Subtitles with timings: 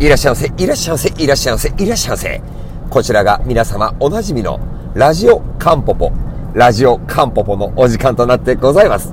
[0.00, 2.42] いらっしゃいませ、いらっしゃいませ、いらっしゃいませ、いらっしゃいませ。
[2.88, 4.58] こちらが皆様おなじみの
[4.94, 6.10] ラジオカンポポ、
[6.54, 9.12] ラジオカンポポのお時間となってございます。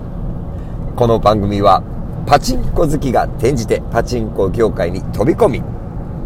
[0.96, 1.84] この番組は
[2.26, 5.64] パチンコ好きが転じてパチンコ業界に飛び込み、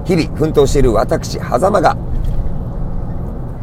[0.05, 1.97] 日々奮闘している私、狭間が、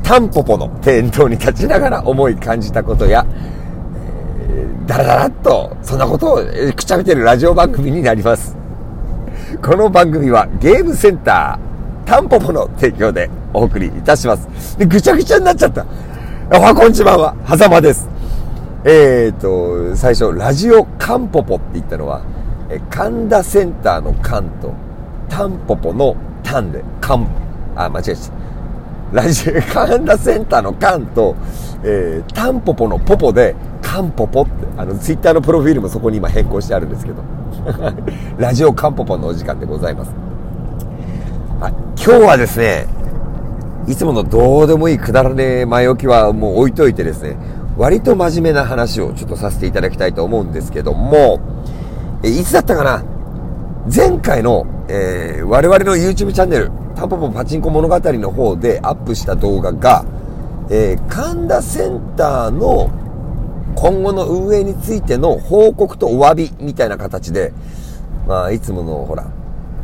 [0.02, 3.24] タンポポの店頭に立ちながら思い感じたことや、
[4.50, 6.38] えー、だらだらっとそんなことを
[6.74, 8.57] くちゃべてるラジオ番組になります。
[9.60, 14.78] この番組はゲームセンター、タンポポの提供でお送りいたします。
[14.78, 15.84] で、ぐちゃぐちゃになっちゃった。
[16.52, 18.08] おはこんちばんは、はざまです。
[18.84, 22.22] えーと、最初、ラジオカンポポって言ったのは、
[22.70, 24.72] え神田センターのカンと、
[25.28, 26.14] タンポポの
[26.44, 27.26] タンで、カン、
[27.74, 28.16] あ、間違えちゃっ
[29.12, 29.22] た。
[29.22, 31.34] ラジオ、 神田センターのカンと、
[31.82, 37.37] えー、タンポポのポポで、カンポポって、あの、ツイッターのプロフィールもそこに今変更してあるんですけど。
[38.38, 40.12] ラジオカンポポのお時間でございます。
[41.60, 42.86] はい、今日はですね、
[43.86, 47.36] いつものどうでもいいくだらねえ前置きはもう置いといてですね、
[47.76, 51.40] 割と真面目な話をちょっとさせていただきたいと思うんですけども、
[52.22, 53.02] えいつだったかな？
[53.94, 60.04] 前回の、えー、我々の YouTube チャンネル、タンポポパチンコ物語の方でアップした動画が、
[60.68, 62.90] えー、神田センターの
[63.80, 67.52] 今後の運営についての報告とお詫びみたいな形で、
[68.26, 69.24] まあ、いつものほら、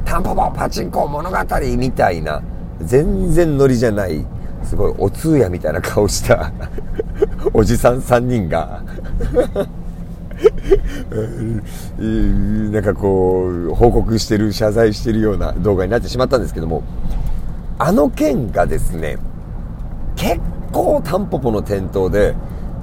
[0.05, 1.37] タンポポパチンコ物語
[1.79, 2.43] みたいな、
[2.81, 4.27] 全然ノリじゃない、
[4.65, 6.53] すごいお通夜みたいな顔した
[7.55, 8.83] おじさん3人が。
[12.73, 16.83] なんかこう、報告してる、謝罪してるような動画になってしまったんですけども、
[17.79, 19.19] あの件がですね、
[20.17, 20.41] 結
[20.73, 22.35] 構タンポポの店頭で、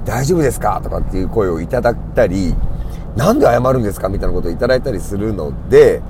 [0.04, 0.80] 大丈夫ですか？
[0.82, 2.54] とかっていう声をいただいたり、
[3.16, 4.08] なんで謝るんですか？
[4.08, 6.02] みたいなことをいただいたりするので、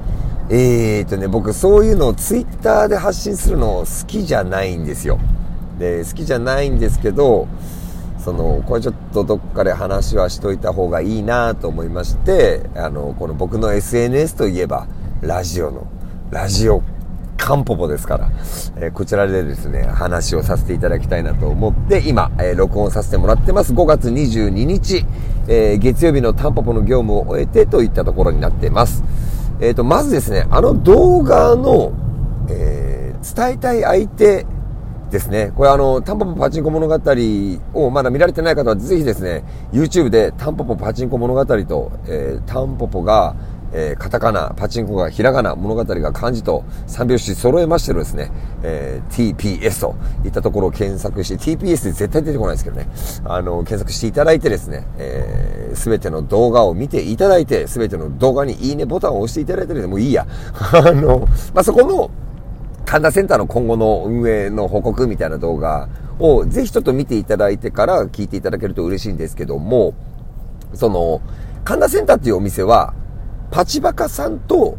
[0.51, 5.19] えーとね、僕そういうのをツイッターで発信するの好きじゃないんですよ。
[5.79, 7.49] で、好きじゃないんですけど、
[8.19, 14.87] その、これちょっとどっかで話はしといた方がいいなと思いまして、あの、この僕の SNS といえば、
[15.23, 15.87] ラジオの、
[16.31, 16.83] ラジオ
[17.43, 18.31] カンポポですから、
[18.77, 23.75] えー、こちらでですね、話をさせていただきたいなと思って、今、えー、録音させてもらってます。
[23.75, 25.05] 5月22日、
[25.49, 29.03] えー、月曜日のタンポポの業務を終えてといったところになっています。
[29.61, 31.93] えっ、と、まずですね、あの動画の、
[32.49, 34.47] え伝えたい相手
[35.11, 35.53] ですね。
[35.57, 37.01] これあの、タンポポパチンコ物語
[37.75, 39.43] をまだ見られてない方はぜひですね、
[39.73, 43.35] YouTube でタンポポパチンコ物語と、えタンポポが、
[43.73, 48.31] えー、カタカナ、パチンコがひらがな、物語が漢字と三拍子揃えましてですね、
[48.63, 52.89] えー、TPS といったところを検索して、TPS で絶対出てこないですけどね、
[53.25, 60.27] あの、検索していただいてですね、えー、すべての動画を見ていただいて、すべての動画にいいねボタンを押していただいてでもいいや。
[60.73, 62.11] あの、まあ、そこの、
[62.85, 65.89] 神田センターの今後の運営の報告みたいな動画
[66.19, 69.95] をぜひちょっと見ていただいてから聞いていただけると嬉しいんですけども、
[70.75, 71.23] その、
[71.65, 72.93] 神田センターっていうお店は、
[73.53, 74.79] パチバカさんと、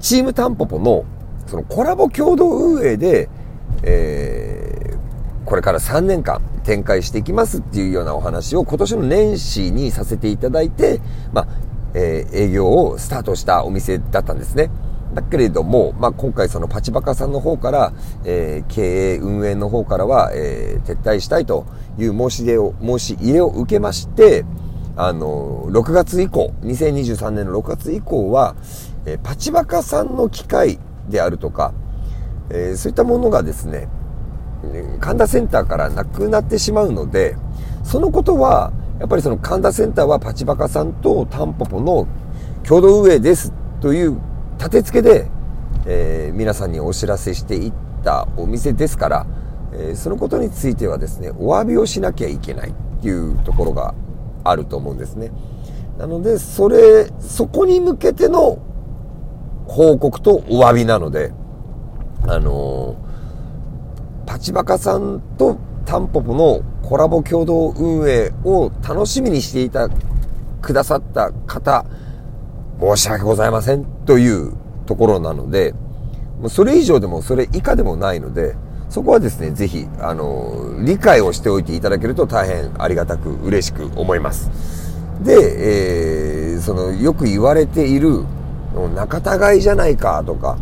[0.00, 1.04] チームタンポポの、
[1.46, 3.28] そのコラボ共同運営で、
[3.82, 11.00] えー、これから3年間展開していきますっていうようなお話を今年の年始にさせていただいて、
[11.32, 11.48] まあ、
[11.92, 14.70] えー、営業をスタートしたお店だったんですね。
[15.12, 17.92] だけれども、まあ、今回そのパチバカさんの方から、
[18.24, 21.66] えー、経営運営の方からは、えー、撤退したいと
[21.98, 24.46] いう申し入れを、申し入れを受けまして、
[25.00, 28.56] あの、6月以降、2023年の6月以降は、
[29.06, 31.72] えー、パチバカさんの機械であるとか、
[32.50, 33.88] えー、そういったものがですね、
[34.98, 37.36] 神田センターからなくなってしまうので、
[37.84, 42.08] そのことは、やっぱりその神田センターはパチバカさんとタンポポの
[42.66, 44.18] 共同運営ですという
[44.58, 45.30] 立て付けで、
[45.86, 47.72] えー、皆さんにお知らせしていっ
[48.02, 49.26] たお店ですから、
[49.72, 53.94] えー、そのことについてはですね、お詫びをしなきゃいけないっていうところが
[54.50, 55.30] あると思うんですね。
[55.98, 58.58] なので、それ、そこに向けての
[59.66, 61.32] 報告とお詫びなので、
[62.26, 69.88] あのー、パチバカさんとタンポポのコラボ共同運営を楽しみにしていた、
[70.60, 71.84] くださった方、
[72.80, 74.52] 申し訳ございませんという
[74.86, 75.74] ところなので、
[76.48, 78.54] それ以上でもそれ以下でもないので、
[78.90, 84.50] そこはですね、ぜひ、あの、理解をしておいていただけると大変ありがたく嬉しく思います。
[85.22, 88.24] で、えー、その、よく言われている、
[88.94, 90.56] 仲違いじゃないかとか、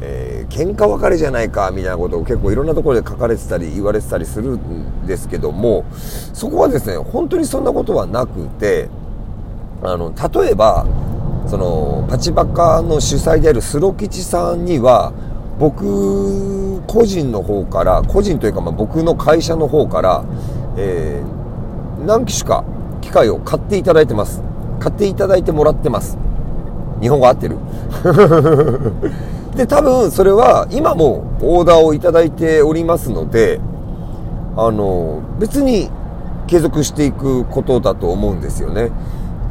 [0.00, 5.84] えー、喧嘩別れじゃないかみたいなことを結構いろんなところで書かれてたり言われてたりするんですけども、
[6.32, 8.88] そこはですね、本当にそんなことはなくて、
[9.82, 10.86] あの、例えば、
[11.48, 15.12] そのパチバカの主催であるスロ吉さんには
[15.62, 20.24] 僕個人の方から個人というかまあ僕の会社の方から、
[20.76, 22.64] えー、何機種か
[23.00, 24.42] 機械を買っていただいてます。
[24.80, 26.18] 買っていただいてもらってます。
[27.00, 27.58] 日本語合ってる？
[29.54, 33.60] で多分それは今もオーダーをいただいておりますので
[34.56, 35.90] あの別に
[36.48, 38.90] 継続していくことだと思うんですよね。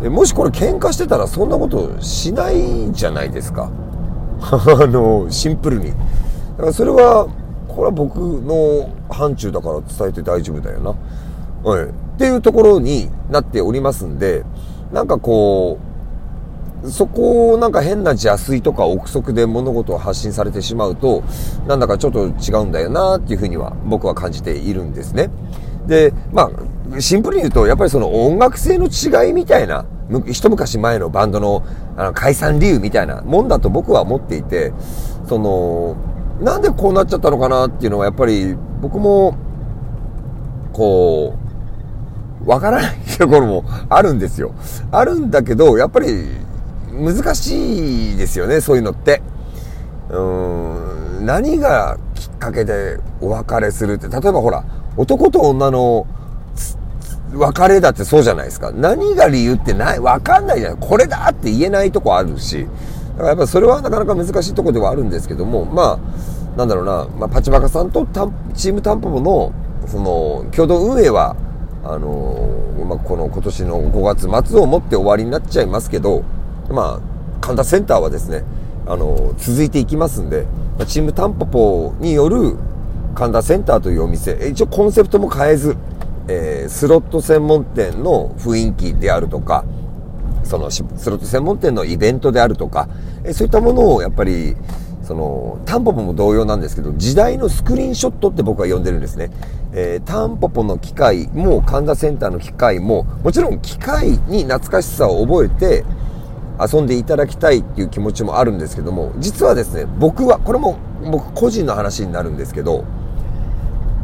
[0.09, 3.69] もしこれ喧嘩してたらそんなことしないじゃないですか。
[4.41, 5.91] あのシンプルに。
[5.91, 5.93] だ
[6.57, 7.27] からそれは
[7.67, 14.43] これは僕の範疇だから伝えて大丈夫だよな、はい、っていうところになっておりますんで
[14.91, 15.79] なんかこ
[16.83, 21.23] うそこをなんか変な邪推とか憶測で物事を発信されてしまうと
[21.67, 25.29] なんだかちょっと違うんだよなっていうふうには僕は感じているんですね。
[25.87, 26.51] でま
[26.93, 29.85] あシンプルに言うとやっぱりその音楽性の違いみたいな
[30.31, 31.63] 一昔前のバンドの
[31.95, 34.73] あの解散理由みたいなもんだと僕は思っていて、
[35.27, 35.95] その、
[36.41, 39.35] なんでこうなっちゃったのかなっていうのはやっぱり僕も、
[40.73, 41.35] こ
[42.45, 44.53] う、わからないところもあるんですよ。
[44.91, 46.07] あるんだけど、やっぱり
[46.91, 49.21] 難しいですよね、そういうのって。
[50.09, 54.63] うーん、何がきっかけでお別れするって、例えばほら、
[54.97, 56.07] 男と女の
[57.33, 58.71] 別れだってそうじゃないですか。
[58.71, 60.77] 何が理由ってない、わかんないじゃない。
[60.79, 62.67] これだって言えないとこあるし。
[63.11, 65.99] だからやっぱそれはなかなか難しいとこではあるんですけども、ま
[66.55, 68.05] あ、なんだろうな、まあ、パチバカさんと
[68.53, 69.53] チームタンポポの、
[69.87, 71.35] その、共同運営は、
[71.83, 76.23] あのまあ、この今年の5月末をもって終わりになっちゃいますけど、
[76.69, 78.43] まあ、神田センターはですね、
[78.85, 80.45] あの続いていきますんで、
[80.77, 82.57] まあ、チームタンポポによる
[83.15, 85.77] 神田センターというお店、一応コンセプトも変えず、
[86.27, 89.65] えー、スロット専門店の雰囲気であるとか、
[90.43, 92.89] そのスロット専門店のイベントであるとか、
[93.23, 94.55] えそういったものをやっぱり、
[95.03, 99.29] その、タンポポも同様なんですけど、時代のスクリーンショットって僕は呼んでるんですね。
[99.73, 105.83] えー、タンポポの機械も、神田センターの機械も、もちろん機械に懐かしさを覚えて、
[106.59, 110.77] 遊んでいただきたいっていう気持ちもあるんですけども、実はですね、僕は、これも
[111.09, 112.85] 僕個人の話になるんですけど、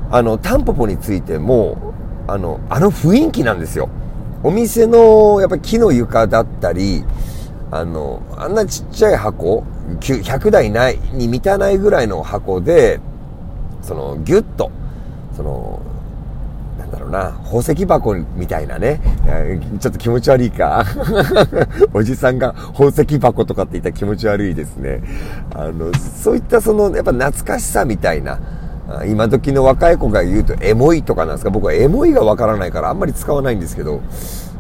[0.10, 1.94] あの、タンポポについても、
[2.28, 3.90] あの、あの雰囲気なんですよ。
[4.44, 7.04] お店の、やっぱり木の床だったり、
[7.72, 9.64] あの、あんなちっちゃい箱、
[10.00, 13.00] 100台ないに満たないぐらいの箱で、
[13.82, 14.72] その、ぎゅっと、
[15.36, 15.82] その、
[16.78, 19.00] なんだろうな、宝石箱みたいなね、
[19.80, 20.86] ちょっと気持ち悪いか。
[21.94, 25.02] おじさんが宝石箱とかって言ったら気持ち悪いですね。
[25.54, 28.40] あの、そういったその、やっぱ懐かしさみたいな、
[29.08, 31.50] 今時の若い子が言うとエモいとかなんですか？
[31.50, 34.02] 僕はエモいがわからないからあんまり使わないんですけど、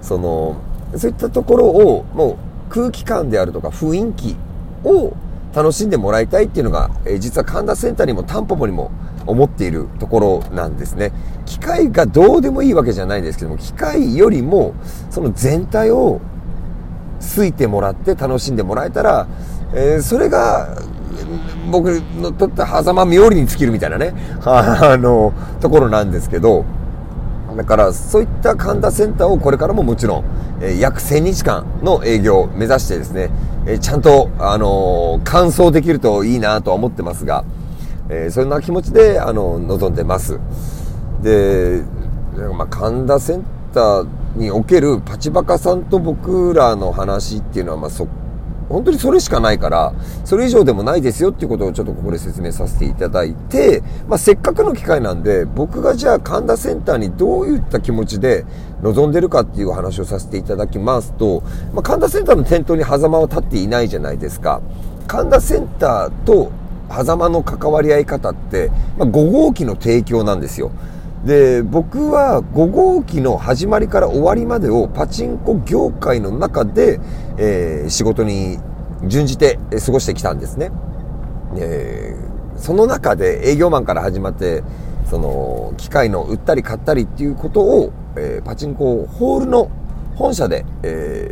[0.01, 0.57] その、
[0.97, 2.37] そういったところをもう
[2.69, 4.35] 空気感であるとか雰囲気
[4.83, 5.13] を
[5.55, 8.91] 楽しんでもらいたいっていうのが、え実は神田センターにもタンポポにも
[9.25, 11.13] 思っているところなんですね。
[11.45, 14.73] 機械がどうでもいいわけじゃないんですけども、機械よりも
[15.09, 16.19] その全体を
[17.35, 19.27] 好いてもらって楽しんでもらえたら、
[19.73, 20.77] えー、それが
[21.71, 24.13] 僕のとって狭間冥利に尽きるみたいなね、
[24.45, 26.65] あの、ところなんですけど、
[27.55, 30.23] だからそういった神田センターをこれからももちろん、
[30.61, 33.29] え、約1000日間の営業を目指してですね、
[33.65, 37.43] え、ちゃんと、あのー、完走できるといいなとは思ってますが、
[38.09, 40.39] えそんな気持ちで、あの、望んでます。
[41.21, 41.83] で、
[42.57, 48.07] まあ、神田センターにおけるパチバカさんと僕らの話っていうのは、まあ、そ
[48.69, 49.93] 本当にそれしかないから、
[50.25, 58.45] それ以上でもないですよっていうことをちょっとここで説明させていただいて、まあ、せっかくの機会なんで、僕がじゃあ神田センターにどういった気持ちで
[58.81, 61.43] 臨んでるかっていう話をさせていただきますと、
[61.73, 64.61] まあ、神田センターの店頭に狭間は立っていないじゃないですか。
[65.07, 66.51] 神田センターと
[66.89, 70.71] 狭間の関わり合い方って、まあ、5号機の提供なんですよ。
[71.25, 76.99] で、僕は5号機の始まりから終わりまでをパチンコ業界の中で、
[77.37, 78.59] えー、仕事に
[79.03, 80.71] 準じて過ごしてきたんですね。
[81.55, 84.63] えー、その中で営業マンから始まって、
[85.09, 89.71] その、機械の売ったり買ったりっていうことを、えー、パチンコホールの
[90.15, 91.31] 本社で、え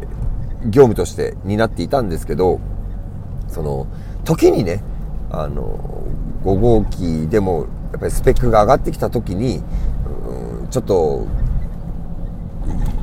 [0.61, 2.59] ー、業務として担っていたんですけど、
[3.47, 3.87] その、
[4.23, 4.81] 時にね、
[5.29, 6.03] あの、
[6.43, 9.63] 5号機でもやっぱりスペックが上がってきた時に、
[10.59, 11.25] うん、ちょっと、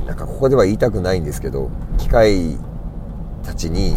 [0.06, 2.58] なんかここでは言いたくないんですけど、機械
[3.42, 3.96] たちに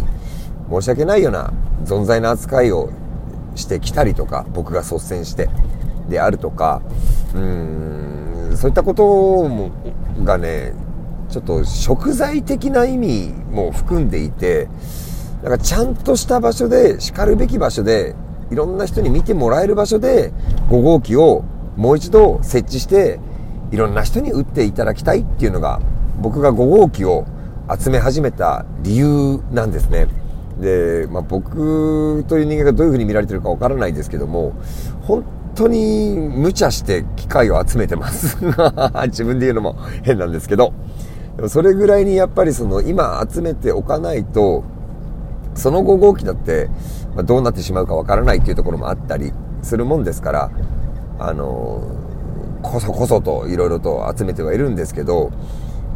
[0.70, 1.52] 申し訳ないような
[1.84, 2.88] 存在な扱いを
[3.56, 5.50] してきたりとか、僕が率先して
[6.08, 6.80] であるとか、
[7.34, 9.72] うん、そういったことも
[10.24, 10.72] がね、
[11.28, 14.66] ちょっと食材的な意味も含んでいて、
[15.42, 18.14] だかちゃんとした場所で、叱るべき場所で、
[18.50, 20.32] いろんな人に見てもらえる場所で、
[20.68, 21.44] 5号機を
[21.76, 23.18] もう一度設置して、
[23.70, 25.80] いろんな人に打っていただきたいっていうのが、
[26.20, 27.26] 僕が5号機を
[27.78, 30.06] 集め始めた理由なんですね。
[30.60, 34.54] で、まあ、僕という人間がどういうふうに見られてるかわからないですけども、
[35.02, 35.24] 本
[35.54, 38.38] 当に無茶して機械を集めてます。
[39.08, 40.72] 自分で言うのも変なんですけど。
[41.48, 44.64] それぐらいにやっぱりその今集めておかないと、
[45.54, 46.70] その5号機だって、
[47.16, 49.32] まどうなってしまうかわからないっていうところもあったり
[49.62, 50.50] するもんですから、
[51.18, 51.82] あの、
[52.62, 55.32] こそこそといろいろと集めてはいるんですけど、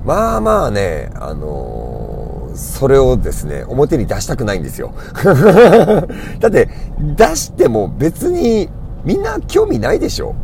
[0.04, 4.92] まあまあね、あの、それをですね、表に出したくないんですよ。
[6.40, 6.68] だって、
[7.16, 8.70] 出しても別に
[9.04, 10.34] みんな興味ないでしょ。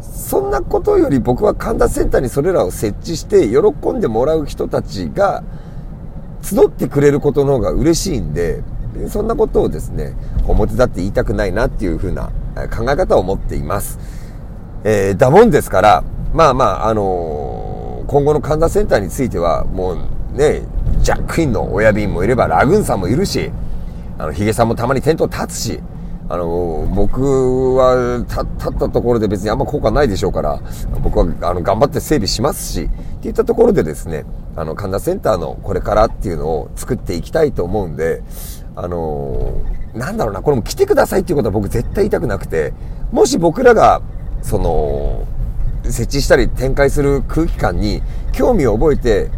[0.00, 5.44] そんなことより僕は神田センターにそれらを設置して喜んでもらう人たちが
[6.42, 8.62] 集ってくれることの方が嬉しいんで、
[9.08, 10.14] そんなことをですね、
[10.46, 12.30] 表立って言いたくないなっていう風な
[12.76, 13.98] 考え方を持っています。
[14.84, 17.76] えー、だもんですから、まあまあ、あのー
[18.06, 20.62] 今後の神田センターについては、もうね、
[21.02, 23.50] ジャックインの親便もいれば、ラグーンさんもいるし、
[24.16, 25.80] あの、ヒゲさんもたまにテント立つし、
[26.28, 30.60] あの、僕は立ったところで別にあんま効果ないでしょうから、
[31.02, 34.24] 僕はあの頑張って整備しますし、っていったところでですね、
[34.54, 38.22] あの、神田センターのこれからっていうのを作っていきたいと思うんで、
[38.76, 39.62] あの
[39.94, 42.74] なんだろうな、これも来てくださいっていうことは僕絶対言いたくなくて、
[43.10, 44.02] もし僕らが、
[44.42, 45.26] その、
[45.84, 48.02] 設置したり展開する空気感に
[48.32, 49.30] 興味を覚えて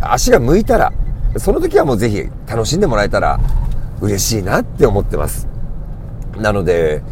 [0.00, 0.92] 足が向いたら、
[1.36, 3.38] その時はもうぜひ楽しんでもらえたら
[4.00, 5.46] 嬉しいなって思ってます。
[6.36, 7.02] なので、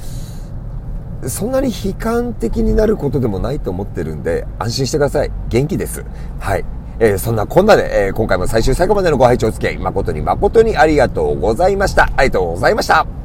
[1.26, 5.30] そんなに悲観的になることでもないと思ってるんで、安心してください。
[5.48, 6.04] 元気です。
[6.40, 6.64] はい。
[7.00, 12.04] えー、そんなこんなで、えー、今回も最終最後までのご拝聴お付き合い、誠に誠にありがとうございました。
[12.16, 13.18] ありがとうございました。